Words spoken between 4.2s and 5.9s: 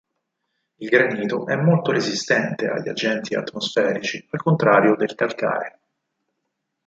al contrario del calcare.